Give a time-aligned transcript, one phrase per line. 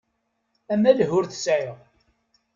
[0.73, 1.77] Amaleh ur t-sεiɣ.